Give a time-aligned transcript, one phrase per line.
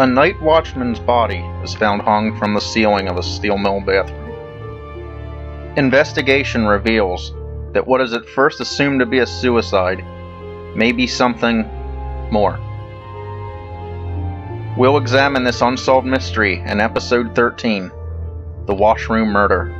[0.00, 4.30] A night watchman's body is found hung from the ceiling of a steel mill bathroom.
[5.76, 7.34] Investigation reveals
[7.74, 10.02] that what is at first assumed to be a suicide
[10.74, 11.68] may be something
[12.32, 12.58] more.
[14.78, 17.90] We'll examine this unsolved mystery in episode 13
[18.64, 19.79] The Washroom Murder.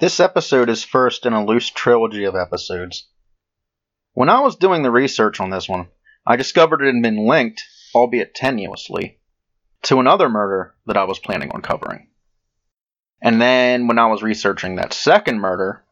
[0.00, 3.08] This episode is first in a loose trilogy of episodes.
[4.12, 5.88] When I was doing the research on this one,
[6.24, 7.64] I discovered it had been linked,
[7.96, 9.16] albeit tenuously,
[9.82, 12.10] to another murder that I was planning on covering.
[13.20, 15.84] And then when I was researching that second murder,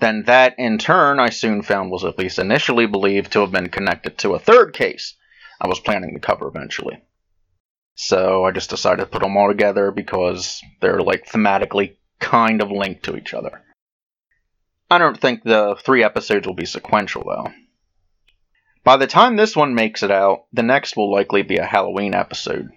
[0.00, 3.68] then that in turn I soon found was at least initially believed to have been
[3.68, 5.16] connected to a third case
[5.60, 7.02] I was planning to cover eventually.
[7.94, 12.70] So I just decided to put them all together because they're like thematically kind of
[12.70, 13.62] linked to each other.
[14.90, 17.52] I don't think the three episodes will be sequential, though.
[18.82, 22.14] By the time this one makes it out, the next will likely be a Halloween
[22.14, 22.70] episode,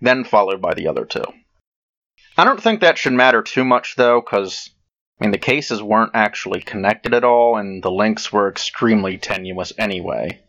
[0.00, 1.24] then followed by the other two.
[2.36, 4.70] I don't think that should matter too much, though, because,
[5.20, 9.72] I mean, the cases weren't actually connected at all, and the links were extremely tenuous
[9.78, 10.40] anyway.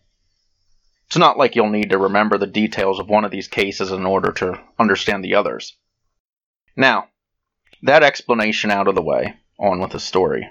[1.08, 4.06] It's not like you'll need to remember the details of one of these cases in
[4.06, 5.76] order to understand the others.
[6.76, 7.10] Now,
[7.84, 10.50] that explanation out of the way, on with the story.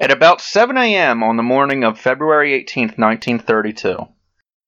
[0.00, 1.22] At about 7 a.m.
[1.22, 3.96] on the morning of February 18, 1932,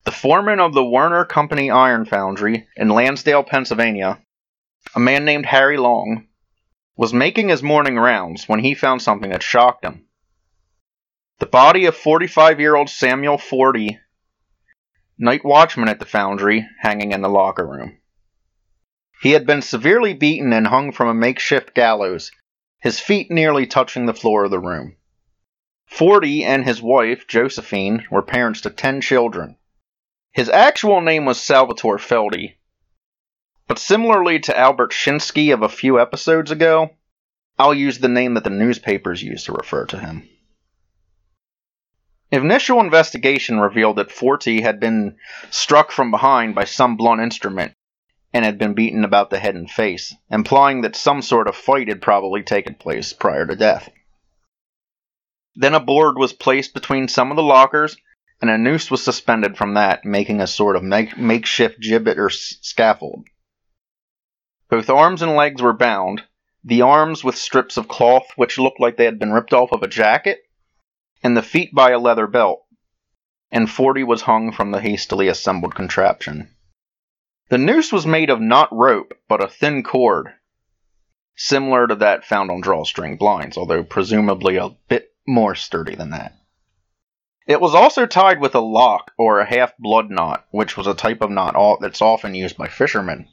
[0.05, 4.21] the foreman of the Werner Company Iron Foundry in Lansdale, Pennsylvania,
[4.95, 6.29] a man named Harry Long,
[6.97, 10.07] was making his morning rounds when he found something that shocked him.
[11.41, 13.99] The body of 45 year old Samuel Forty,
[15.19, 17.99] night watchman at the foundry, hanging in the locker room.
[19.25, 22.31] He had been severely beaten and hung from a makeshift gallows,
[22.83, 24.97] his feet nearly touching the floor of the room.
[25.87, 29.57] Forty and his wife, Josephine, were parents to ten children.
[30.33, 32.57] His actual name was Salvatore Feldy,
[33.67, 36.91] but similarly to Albert Shinsky of a few episodes ago,
[37.59, 40.29] I'll use the name that the newspapers use to refer to him.
[42.31, 45.17] Initial investigation revealed that Forty had been
[45.49, 47.75] struck from behind by some blunt instrument
[48.35, 51.87] and had been beaten about the head and face, implying that some sort of fight
[51.87, 53.89] had probably taken place prior to death.
[55.55, 57.97] Then a board was placed between some of the lockers,
[58.41, 62.29] and a noose was suspended from that, making a sort of make- makeshift gibbet or
[62.29, 63.25] s- scaffold.
[64.69, 66.25] Both arms and legs were bound,
[66.65, 69.85] the arms with strips of cloth which looked like they had been ripped off of
[69.85, 70.41] a jacket,
[71.23, 72.65] and the feet by a leather belt,
[73.53, 76.54] and Forty was hung from the hastily assembled contraption.
[77.49, 80.33] The noose was made of not rope, but a thin cord,
[81.37, 86.35] similar to that found on drawstring blinds, although presumably a bit more sturdy than that.
[87.47, 90.95] It was also tied with a lock or a half blood knot, which was a
[90.95, 93.29] type of knot that's often used by fishermen.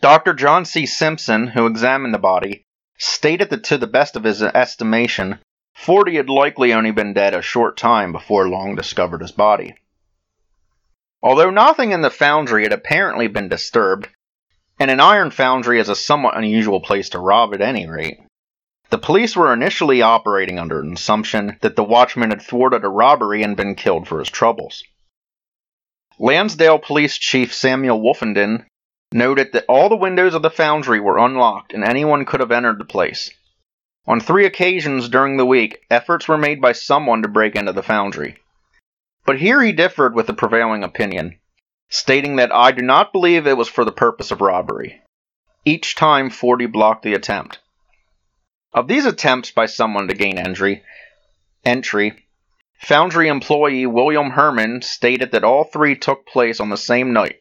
[0.00, 0.32] Dr.
[0.34, 0.86] John C.
[0.86, 2.64] Simpson, who examined the body,
[2.96, 5.40] stated that to the best of his estimation,
[5.74, 9.74] Forty had likely only been dead a short time before Long discovered his body.
[11.22, 14.08] Although nothing in the foundry had apparently been disturbed,
[14.78, 18.20] and an iron foundry is a somewhat unusual place to rob at any rate,
[18.88, 23.42] the police were initially operating under an assumption that the watchman had thwarted a robbery
[23.42, 24.82] and been killed for his troubles.
[26.18, 28.66] Lansdale Police Chief Samuel Wolfenden
[29.12, 32.78] noted that all the windows of the foundry were unlocked and anyone could have entered
[32.78, 33.30] the place.
[34.06, 37.82] On three occasions during the week, efforts were made by someone to break into the
[37.82, 38.39] foundry.
[39.24, 41.38] But here he differed with the prevailing opinion,
[41.88, 45.00] stating that I do not believe it was for the purpose of robbery.
[45.64, 47.58] Each time Forty blocked the attempt.
[48.72, 50.82] Of these attempts by someone to gain entry,
[51.64, 52.26] entry,
[52.84, 57.36] Foundry employee William Herman stated that all three took place on the same night,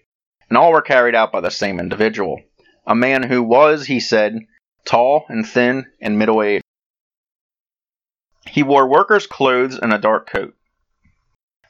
[0.50, 2.42] and all were carried out by the same individual,
[2.86, 4.38] a man who was, he said,
[4.84, 6.64] tall and thin and middle aged.
[8.48, 10.56] He wore worker's clothes and a dark coat.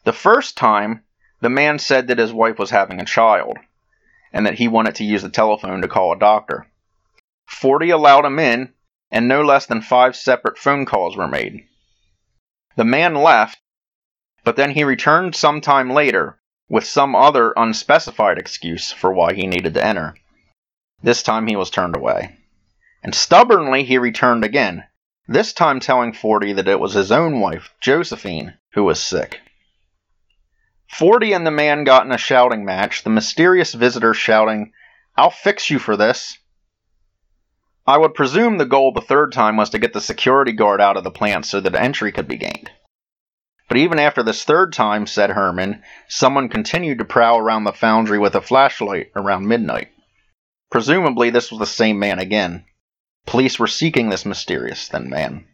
[0.10, 1.04] The first time,
[1.40, 3.60] the man said that his wife was having a child,
[4.34, 6.66] and that he wanted to use the telephone to call a doctor.
[7.46, 8.74] Forty allowed him in,
[9.12, 11.68] and no less than five separate phone calls were made.
[12.76, 13.60] The man left,
[14.44, 19.46] but then he returned some time later with some other unspecified excuse for why he
[19.46, 20.16] needed to enter.
[21.04, 22.36] This time he was turned away.
[23.04, 24.86] And stubbornly he returned again,
[25.28, 29.42] this time telling Forty that it was his own wife, Josephine, who was sick.
[30.90, 34.74] Forty and the man got in a shouting match, the mysterious visitor shouting,
[35.16, 36.38] I'll fix you for this.
[37.86, 40.98] I would presume the goal the third time was to get the security guard out
[40.98, 42.72] of the plant so that entry could be gained.
[43.68, 48.18] But even after this third time, said Herman, someone continued to prowl around the foundry
[48.18, 49.90] with a flashlight around midnight.
[50.72, 52.66] Presumably, this was the same man again.
[53.26, 55.46] Police were seeking this mysterious thin man.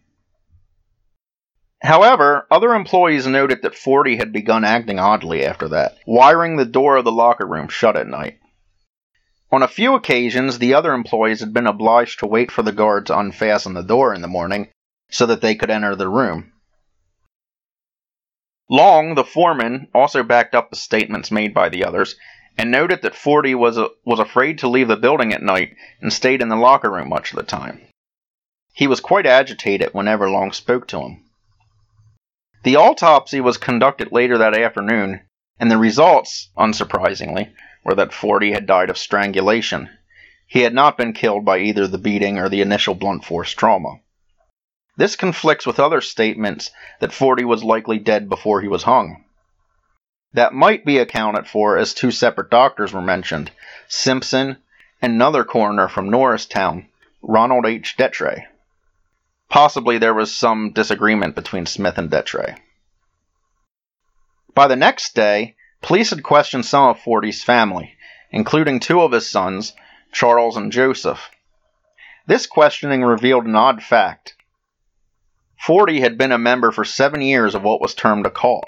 [1.81, 6.98] However, other employees noted that Forty had begun acting oddly after that, wiring the door
[6.98, 8.39] of the locker room shut at night.
[9.51, 13.06] On a few occasions, the other employees had been obliged to wait for the guard
[13.06, 14.69] to unfasten the door in the morning
[15.10, 16.51] so that they could enter the room.
[18.69, 22.16] Long, the foreman, also backed up the statements made by the others
[22.57, 26.12] and noted that Forty was, a, was afraid to leave the building at night and
[26.12, 27.81] stayed in the locker room much of the time.
[28.74, 31.25] He was quite agitated whenever Long spoke to him.
[32.66, 35.22] The autopsy was conducted later that afternoon,
[35.60, 37.54] and the results, unsurprisingly,
[37.84, 39.88] were that Forty had died of strangulation.
[40.48, 44.00] He had not been killed by either the beating or the initial blunt force trauma.
[44.98, 46.72] This conflicts with other statements
[47.02, 49.24] that Forty was likely dead before he was hung.
[50.34, 53.52] That might be accounted for as two separate doctors were mentioned
[53.88, 54.58] Simpson
[55.04, 56.88] and another coroner from Norristown,
[57.22, 57.96] Ronald H.
[57.96, 58.48] Detre.
[59.50, 62.58] Possibly there was some disagreement between Smith and Detre.
[64.54, 67.96] By the next day, Police had questioned some of Forty's family,
[68.32, 69.74] including two of his sons,
[70.12, 71.30] Charles and Joseph.
[72.26, 74.36] This questioning revealed an odd fact.
[75.60, 78.66] Forty had been a member for seven years of what was termed a cult.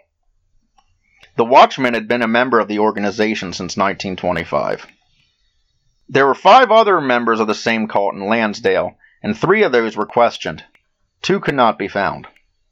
[1.38, 4.86] The Watchman had been a member of the organization since 1925.
[6.08, 9.98] There were five other members of the same cult in Lansdale, and three of those
[9.98, 10.64] were questioned.
[11.22, 12.28] Two could not be found.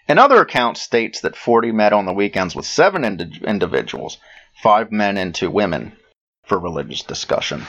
[0.08, 4.18] Another account states that Forty met on the weekends with seven indi- individuals,
[4.62, 5.98] five men and two women,
[6.46, 7.66] for religious discussion.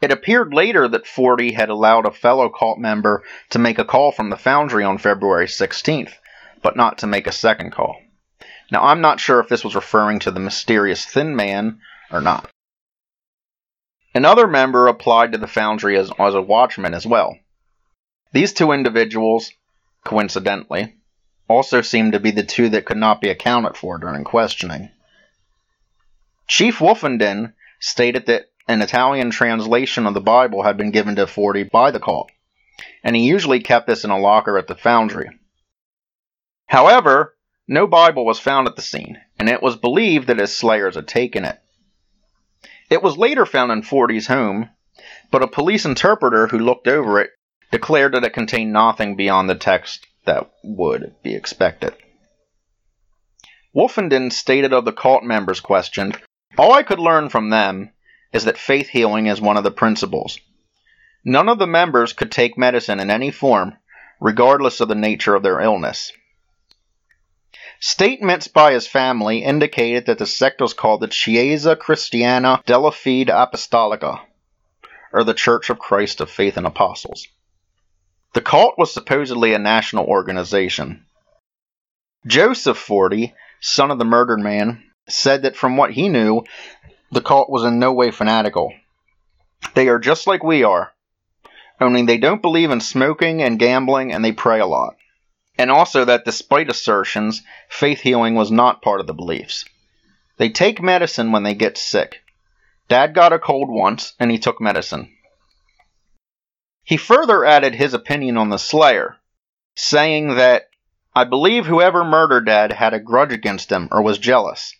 [0.00, 4.12] It appeared later that Forty had allowed a fellow cult member to make a call
[4.12, 6.12] from the foundry on February 16th,
[6.62, 7.96] but not to make a second call.
[8.70, 11.80] Now, I'm not sure if this was referring to the mysterious thin man
[12.12, 12.48] or not.
[14.18, 17.38] Another member applied to the foundry as, as a watchman as well.
[18.32, 19.52] These two individuals
[20.04, 20.96] coincidentally,
[21.48, 24.90] also seemed to be the two that could not be accounted for during questioning.
[26.48, 31.62] Chief Wolfenden stated that an Italian translation of the Bible had been given to Forty
[31.62, 32.28] by the cult,
[33.04, 35.30] and he usually kept this in a locker at the foundry.
[36.66, 37.36] However,
[37.68, 41.06] no Bible was found at the scene, and it was believed that his slayers had
[41.06, 41.60] taken it.
[42.90, 44.70] It was later found in Forty's home,
[45.30, 47.30] but a police interpreter who looked over it
[47.70, 51.94] declared that it contained nothing beyond the text that would be expected.
[53.74, 56.18] Wolfenden stated of the cult members questioned,
[56.56, 57.90] All I could learn from them
[58.32, 60.38] is that faith healing is one of the principles.
[61.24, 63.76] None of the members could take medicine in any form,
[64.20, 66.12] regardless of the nature of their illness.
[67.80, 73.28] Statements by his family indicated that the sect was called the Chiesa Cristiana della Fede
[73.28, 74.20] Apostolica,
[75.12, 77.28] or the Church of Christ of Faith and Apostles.
[78.34, 81.06] The cult was supposedly a national organization.
[82.26, 86.42] Joseph Forty, son of the murdered man, said that from what he knew,
[87.10, 88.72] the cult was in no way fanatical.
[89.74, 90.92] They are just like we are,
[91.80, 94.96] only they don't believe in smoking and gambling and they pray a lot.
[95.58, 99.64] And also that despite assertions, faith healing was not part of the beliefs.
[100.36, 102.22] They take medicine when they get sick.
[102.88, 105.12] Dad got a cold once and he took medicine.
[106.84, 109.16] He further added his opinion on the slayer,
[109.74, 110.70] saying that,
[111.14, 114.74] I believe whoever murdered Dad had a grudge against him or was jealous.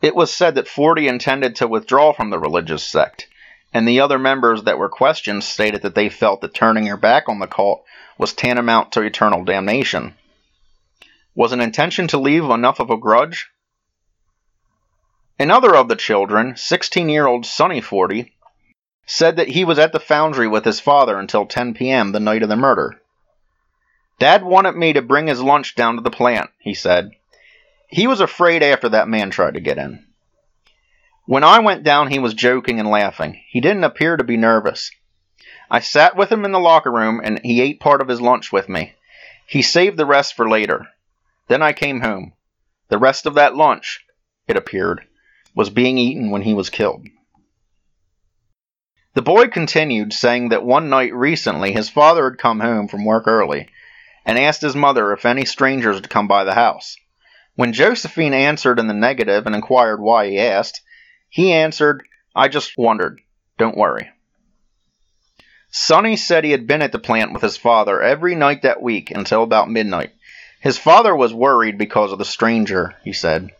[0.00, 3.26] It was said that Forty intended to withdraw from the religious sect,
[3.74, 7.28] and the other members that were questioned stated that they felt that turning your back
[7.28, 7.84] on the cult
[8.20, 10.14] was tantamount to eternal damnation.
[11.34, 13.48] Was an intention to leave enough of a grudge?
[15.38, 18.34] Another of the children, 16 year old Sonny Forty,
[19.06, 22.12] said that he was at the foundry with his father until 10 p.m.
[22.12, 23.00] the night of the murder.
[24.18, 27.12] Dad wanted me to bring his lunch down to the plant, he said.
[27.88, 30.04] He was afraid after that man tried to get in.
[31.24, 33.40] When I went down, he was joking and laughing.
[33.48, 34.90] He didn't appear to be nervous.
[35.70, 38.50] I sat with him in the locker room and he ate part of his lunch
[38.50, 38.94] with me.
[39.46, 40.88] He saved the rest for later.
[41.46, 42.32] Then I came home.
[42.88, 44.04] The rest of that lunch,
[44.48, 45.06] it appeared,
[45.54, 47.06] was being eaten when he was killed.
[49.14, 53.26] The boy continued, saying that one night recently his father had come home from work
[53.26, 53.68] early
[54.24, 56.96] and asked his mother if any strangers had come by the house.
[57.54, 60.80] When Josephine answered in the negative and inquired why he asked,
[61.28, 63.20] he answered, I just wondered.
[63.58, 64.10] Don't worry.
[65.70, 69.10] Sonny said he had been at the plant with his father every night that week
[69.10, 70.10] until about midnight.
[70.60, 73.50] His father was worried because of the stranger, he said.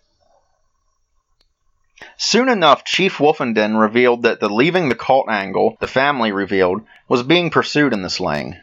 [2.16, 7.22] Soon enough, Chief Wolfenden revealed that the leaving the cult angle, the family revealed, was
[7.22, 8.56] being pursued in the slaying.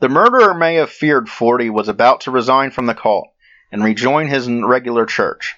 [0.00, 3.28] The murderer may have feared Forty was about to resign from the cult
[3.72, 5.56] and rejoin his regular church.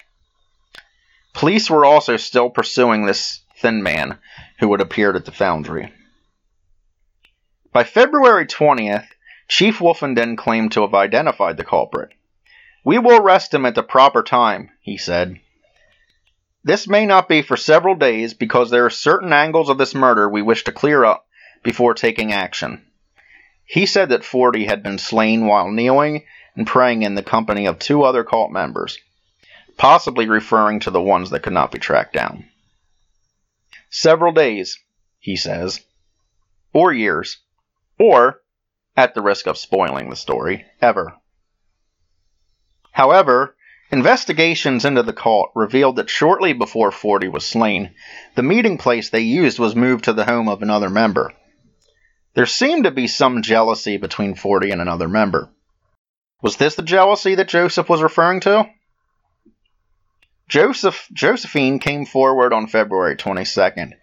[1.33, 4.17] Police were also still pursuing this thin man
[4.59, 5.91] who had appeared at the foundry.
[7.73, 9.07] By February 20th,
[9.47, 12.11] Chief Wolfenden claimed to have identified the culprit.
[12.85, 15.39] We will arrest him at the proper time, he said.
[16.63, 20.29] This may not be for several days because there are certain angles of this murder
[20.29, 21.25] we wish to clear up
[21.63, 22.85] before taking action.
[23.65, 26.25] He said that Forty had been slain while kneeling
[26.55, 28.99] and praying in the company of two other cult members
[29.77, 32.45] possibly referring to the ones that could not be tracked down.
[33.89, 34.79] Several days,
[35.19, 35.81] he says,
[36.73, 37.37] or years,
[37.99, 38.41] or,
[38.95, 41.15] at the risk of spoiling the story, ever.
[42.91, 43.55] However,
[43.91, 47.95] investigations into the cult revealed that shortly before Forty was slain,
[48.35, 51.31] the meeting place they used was moved to the home of another member.
[52.35, 55.49] There seemed to be some jealousy between Forty and another member.
[56.41, 58.69] Was this the jealousy that Joseph was referring to?
[60.49, 63.93] Joseph, Josephine came forward on February 22nd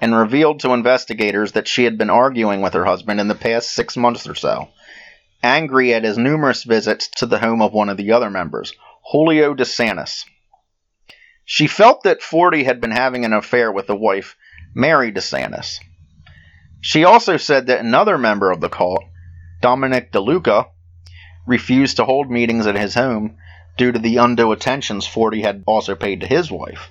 [0.00, 3.70] and revealed to investigators that she had been arguing with her husband in the past
[3.70, 4.68] six months or so,
[5.42, 8.72] angry at his numerous visits to the home of one of the other members,
[9.10, 10.24] Julio DeSantis.
[11.44, 14.36] She felt that Forty had been having an affair with the wife,
[14.74, 15.80] Mary DeSantis.
[16.80, 19.04] She also said that another member of the cult,
[19.60, 20.68] Dominic DeLuca,
[21.46, 23.36] refused to hold meetings at his home
[23.76, 26.90] due to the undue attentions Forty had also paid to his wife.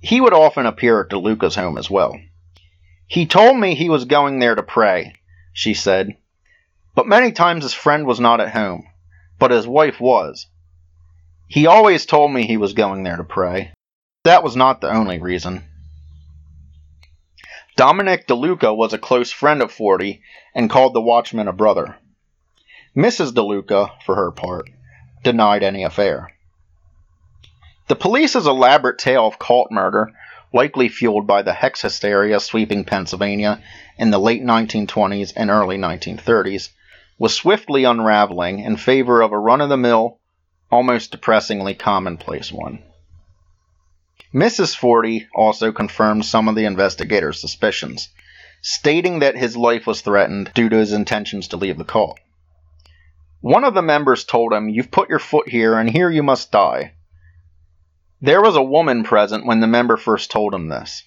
[0.00, 2.18] He would often appear at DeLuca's home as well.
[3.06, 5.14] He told me he was going there to pray,
[5.52, 6.16] she said,
[6.94, 8.86] but many times his friend was not at home,
[9.38, 10.46] but his wife was.
[11.46, 13.72] He always told me he was going there to pray.
[14.24, 15.64] That was not the only reason.
[17.76, 20.22] Dominic DeLuca was a close friend of Forty
[20.54, 21.96] and called the watchman a brother.
[22.96, 23.32] Mrs.
[23.32, 24.70] DeLuca, for her part,
[25.22, 26.32] denied any affair.
[27.88, 30.10] The police's elaborate tale of cult murder,
[30.52, 33.62] likely fueled by the hex hysteria sweeping Pennsylvania
[33.96, 36.70] in the late 1920s and early 1930s,
[37.16, 40.18] was swiftly unraveling in favor of a run of the mill,
[40.68, 42.82] almost depressingly commonplace one.
[44.34, 44.74] Mrs.
[44.74, 48.08] Forty also confirmed some of the investigators' suspicions,
[48.62, 52.18] stating that his life was threatened due to his intentions to leave the cult.
[53.42, 56.50] One of the members told him, You've put your foot here, and here you must
[56.50, 56.94] die.
[58.20, 61.02] There was a woman present when the member first told him this.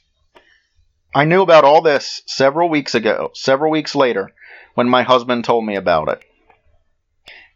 [1.15, 4.31] I knew about all this several weeks ago, several weeks later,
[4.75, 6.21] when my husband told me about it.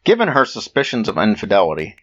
[0.04, 1.96] Given her suspicions of infidelity,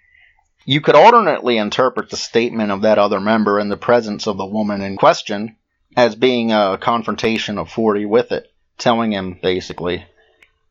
[0.65, 4.47] you could alternately interpret the statement of that other member in the presence of the
[4.47, 5.57] woman in question
[5.97, 10.05] as being a confrontation of Forty with it, telling him, basically,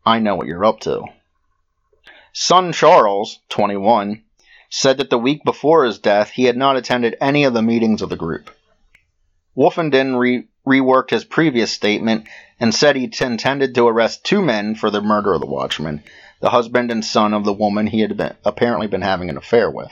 [0.06, 1.04] I know what you're up to.
[2.32, 4.24] Son Charles, 21,
[4.70, 8.02] said that the week before his death he had not attended any of the meetings
[8.02, 8.52] of the group.
[9.58, 12.28] Wolfenden re- reworked his previous statement
[12.60, 16.04] and said he intended to arrest two men for the murder of the watchman,
[16.40, 19.70] the husband and son of the woman he had been, apparently been having an affair
[19.70, 19.92] with.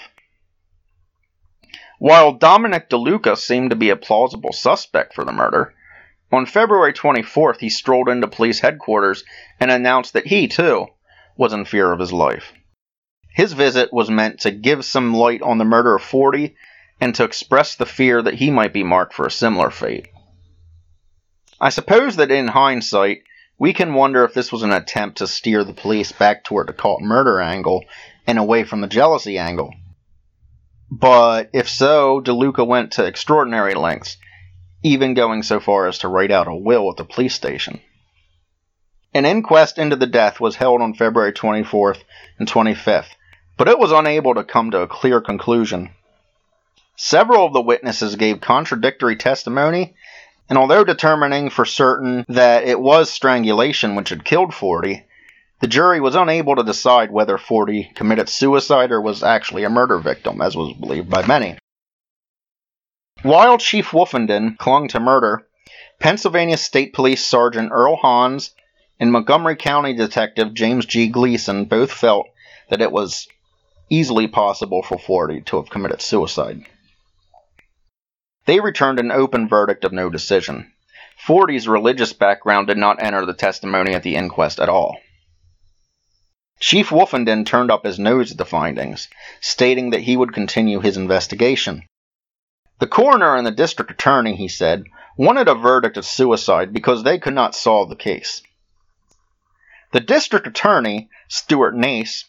[2.00, 5.74] While Dominic DeLuca seemed to be a plausible suspect for the murder,
[6.32, 9.24] on February 24th he strolled into police headquarters
[9.60, 10.86] and announced that he, too,
[11.36, 12.54] was in fear of his life.
[13.38, 16.56] His visit was meant to give some light on the murder of Forty
[17.00, 20.08] and to express the fear that he might be marked for a similar fate.
[21.62, 23.22] I suppose that in hindsight,
[23.60, 26.74] we can wonder if this was an attempt to steer the police back toward the
[26.74, 27.86] cult murder angle
[28.26, 29.72] and away from the jealousy angle.
[30.90, 34.18] But if so, DeLuca went to extraordinary lengths,
[34.82, 37.82] even going so far as to write out a will at the police station.
[39.14, 42.00] An inquest into the death was held on February 24th
[42.40, 43.10] and 25th,
[43.58, 45.90] but it was unable to come to a clear conclusion.
[46.96, 49.96] Several of the witnesses gave contradictory testimony,
[50.50, 55.06] and although determining for certain that it was strangulation which had killed Forty,
[55.60, 59.98] the jury was unable to decide whether Forty committed suicide or was actually a murder
[59.98, 61.58] victim, as was believed by many.
[63.24, 65.48] While Chief Wolfenden clung to murder,
[66.00, 68.54] Pennsylvania State Police Sergeant Earl Hans
[69.00, 71.08] and Montgomery County Detective James G.
[71.08, 72.28] Gleason both felt
[72.70, 73.28] that it was
[73.90, 76.66] easily possible for Forty to have committed suicide.
[78.46, 80.72] They returned an open verdict of no decision.
[81.18, 84.98] Forty's religious background did not enter the testimony at the inquest at all.
[86.60, 89.10] Chief Wolfenden turned up his nose at the findings,
[89.42, 91.84] stating that he would continue his investigation.
[92.80, 94.86] The coroner and the district attorney, he said,
[95.18, 98.42] wanted a verdict of suicide because they could not solve the case.
[99.92, 102.26] The district attorney, Stuart Nace,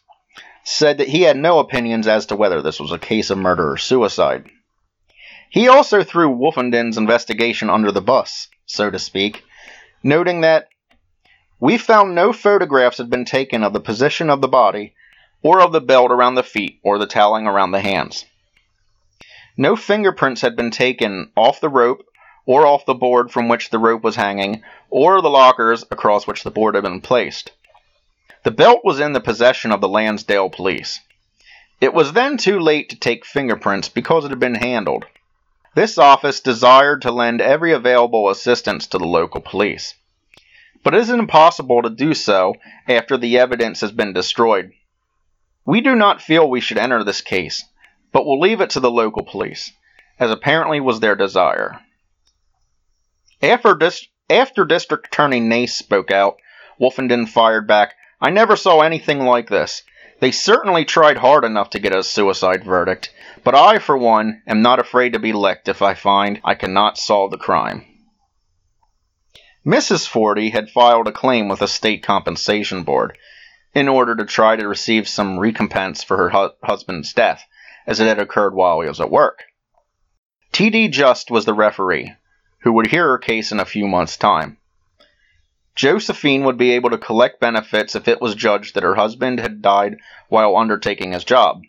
[0.64, 3.72] said that he had no opinions as to whether this was a case of murder
[3.72, 4.50] or suicide.
[5.50, 9.44] He also threw Wolfenden's investigation under the bus, so to speak,
[10.02, 10.68] noting that
[11.58, 14.94] we found no photographs had been taken of the position of the body,
[15.42, 18.26] or of the belt around the feet, or the toweling around the hands.
[19.56, 22.04] No fingerprints had been taken off the rope,
[22.46, 26.44] or off the board from which the rope was hanging, or the lockers across which
[26.44, 27.52] the board had been placed.
[28.44, 31.00] The belt was in the possession of the Lansdale police.
[31.80, 35.06] It was then too late to take fingerprints because it had been handled.
[35.74, 39.94] This office desired to lend every available assistance to the local police.
[40.82, 42.54] But it is impossible to do so
[42.88, 44.72] after the evidence has been destroyed.
[45.64, 47.64] We do not feel we should enter this case,
[48.12, 49.72] but will leave it to the local police,
[50.18, 51.80] as apparently was their desire.
[53.42, 53.78] After,
[54.30, 56.38] after District Attorney Nace spoke out,
[56.80, 59.82] Wolfenden fired back, I never saw anything like this.
[60.20, 64.62] They certainly tried hard enough to get a suicide verdict, but I, for one, am
[64.62, 67.84] not afraid to be licked if I find I cannot solve the crime.
[69.64, 70.08] Mrs.
[70.08, 73.16] Forty had filed a claim with the State Compensation Board
[73.74, 77.44] in order to try to receive some recompense for her hu- husband's death,
[77.86, 79.44] as it had occurred while he was at work.
[80.52, 80.88] T.D.
[80.88, 82.12] Just was the referee,
[82.62, 84.57] who would hear her case in a few months' time.
[85.78, 89.62] Josephine would be able to collect benefits if it was judged that her husband had
[89.62, 91.62] died while undertaking his job.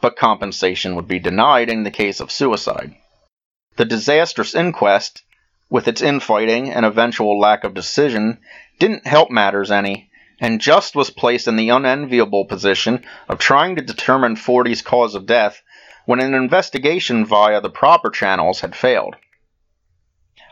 [0.00, 2.94] But compensation would be denied in the case of suicide.
[3.76, 5.22] The disastrous inquest,
[5.68, 8.38] with its infighting and eventual lack of decision,
[8.78, 10.08] didn't help matters any,
[10.40, 15.26] and Just was placed in the unenviable position of trying to determine Forty's cause of
[15.26, 15.62] death
[16.06, 19.16] when an investigation via the proper channels had failed.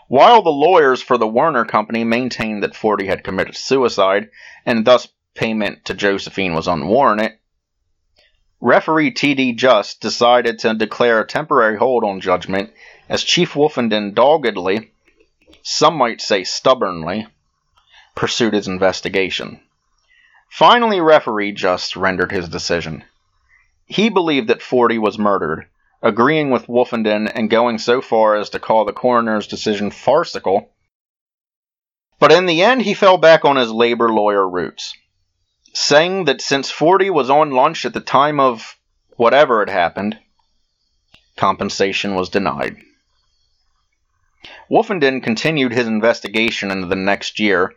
[0.09, 4.31] While the lawyers for the Werner Company maintained that Forty had committed suicide,
[4.65, 7.39] and thus payment to Josephine was unwarranted,
[8.59, 9.53] referee T.D.
[9.53, 12.73] Just decided to declare a temporary hold on judgment
[13.07, 14.93] as Chief Wolfenden doggedly,
[15.63, 17.27] some might say stubbornly,
[18.15, 19.61] pursued his investigation.
[20.49, 23.05] Finally, referee Just rendered his decision.
[23.85, 25.67] He believed that Forty was murdered,
[26.03, 30.71] agreeing with Wolfenden and going so far as to call the coroner's decision farcical.
[32.19, 34.95] But in the end, he fell back on his labor lawyer roots,
[35.73, 38.77] saying that since Forty was on lunch at the time of
[39.17, 40.19] whatever had happened,
[41.37, 42.77] compensation was denied.
[44.71, 47.75] Wolfenden continued his investigation into the next year,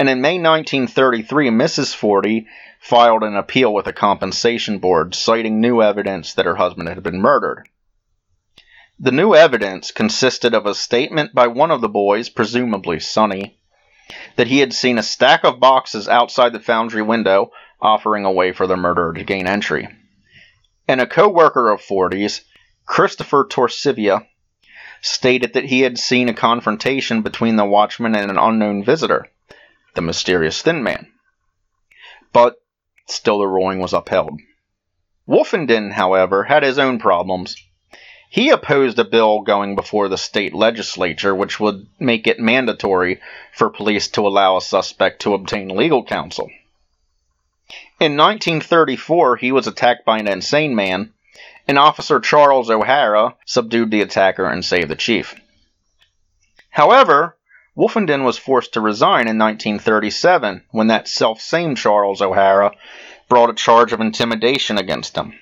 [0.00, 1.94] and in May 1933, Mrs.
[1.94, 2.48] Forty
[2.80, 7.20] filed an appeal with the compensation board, citing new evidence that her husband had been
[7.20, 7.68] murdered.
[8.98, 13.58] The new evidence consisted of a statement by one of the boys, presumably Sonny,
[14.36, 18.52] that he had seen a stack of boxes outside the foundry window offering a way
[18.52, 19.86] for the murderer to gain entry.
[20.88, 22.40] And a co worker of Forty's,
[22.86, 24.26] Christopher Torsivia,
[25.02, 29.26] stated that he had seen a confrontation between the watchman and an unknown visitor,
[29.94, 31.06] the mysterious thin man.
[32.32, 32.56] But
[33.06, 34.40] still the ruling was upheld.
[35.26, 37.56] Wolfenden, however, had his own problems.
[38.30, 43.20] He opposed a bill going before the state legislature which would make it mandatory
[43.52, 46.48] for police to allow a suspect to obtain legal counsel.
[47.98, 51.12] In 1934, he was attacked by an insane man,
[51.68, 55.34] and Officer Charles O'Hara subdued the attacker and saved the chief.
[56.70, 57.36] However,
[57.80, 62.72] Wolfenden was forced to resign in 1937 when that self same Charles O'Hara
[63.26, 65.32] brought a charge of intimidation against him.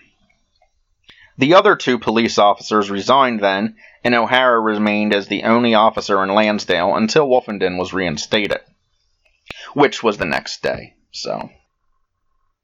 [1.37, 3.75] The other two police officers resigned then,
[4.05, 8.61] and O'Hara remained as the only officer in Lansdale until Wolfenden was reinstated,
[9.75, 10.95] which was the next day.
[11.11, 11.51] So,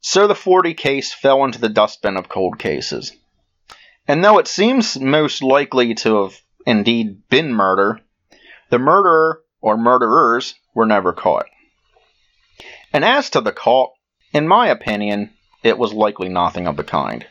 [0.00, 3.10] so the Forty case fell into the dustbin of cold cases.
[4.06, 8.00] And though it seems most likely to have indeed been murder,
[8.70, 11.46] the murderer or murderers were never caught.
[12.92, 13.94] And as to the cult,
[14.30, 15.30] in my opinion,
[15.62, 17.26] it was likely nothing of the kind.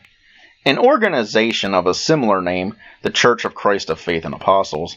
[0.66, 4.96] An organization of a similar name, the Church of Christ of Faith and Apostles,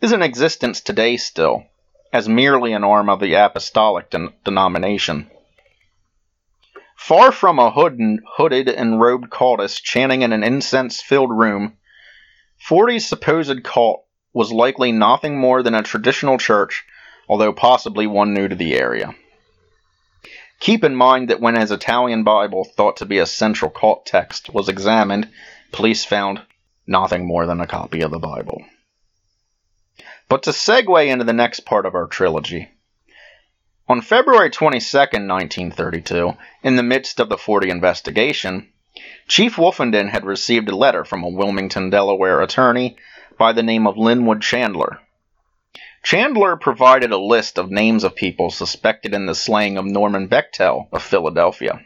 [0.00, 1.62] is in existence today still,
[2.12, 5.30] as merely an arm of the apostolic den- denomination.
[6.96, 11.76] Far from a hooded and robed cultist chanting in an incense filled room,
[12.58, 14.01] Forty's supposed cult
[14.32, 16.84] was likely nothing more than a traditional church,
[17.28, 19.14] although possibly one new to the area.
[20.60, 24.48] Keep in mind that when his Italian Bible, thought to be a central cult text,
[24.48, 25.28] was examined,
[25.72, 26.40] police found
[26.86, 28.64] nothing more than a copy of the Bible.
[30.28, 32.70] But to segue into the next part of our trilogy,
[33.88, 38.72] on February 22, 1932, in the midst of the Forty investigation,
[39.26, 42.96] Chief Wolfenden had received a letter from a Wilmington, Delaware attorney
[43.42, 45.00] by the name of Linwood Chandler,
[46.04, 50.86] Chandler provided a list of names of people suspected in the slaying of Norman Bechtel
[50.92, 51.80] of Philadelphia.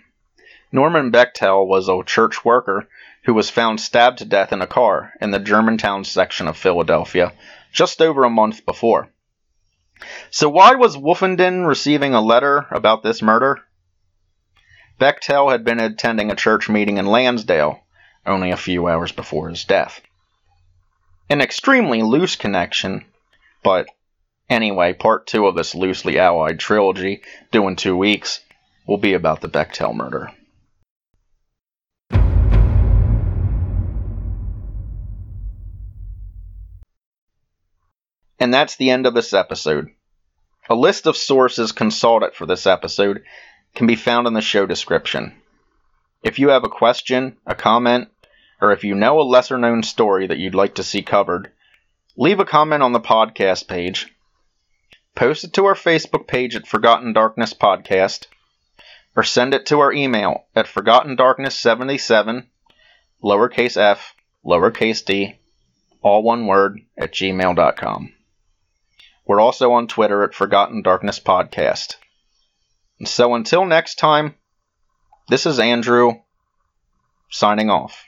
[0.70, 2.86] Norman Bechtel was a church worker
[3.24, 7.32] who was found stabbed to death in a car in the Germantown section of Philadelphia
[7.72, 9.08] just over a month before.
[10.28, 13.60] So, why was Wolfenden receiving a letter about this murder?
[15.00, 17.80] Bechtel had been attending a church meeting in Lansdale
[18.26, 20.02] only a few hours before his death.
[21.28, 23.04] An extremely loose connection,
[23.62, 23.88] but
[24.48, 28.40] Anyway, part two of this loosely allied trilogy, due in two weeks,
[28.86, 30.30] will be about the Bechtel murder.
[38.38, 39.88] And that's the end of this episode.
[40.68, 43.24] A list of sources consulted for this episode
[43.74, 45.34] can be found in the show description.
[46.22, 48.08] If you have a question, a comment,
[48.60, 51.50] or if you know a lesser known story that you'd like to see covered,
[52.16, 54.12] leave a comment on the podcast page
[55.16, 58.26] post it to our Facebook page at Forgotten Darkness Podcast,
[59.16, 62.46] or send it to our email at Forgotten Darkness 77
[63.24, 64.14] lowercase f,
[64.44, 65.40] lowercase d,
[66.02, 68.12] all one word, at gmail.com.
[69.26, 71.96] We're also on Twitter at Forgotten Darkness Podcast.
[72.98, 74.34] And so until next time,
[75.28, 76.12] this is Andrew
[77.30, 78.04] signing off.